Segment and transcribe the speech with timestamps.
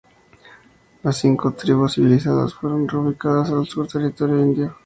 [1.03, 4.75] Las Cinco Tribus Civilizadas fueron reubicadas al sur de Territorio Indio.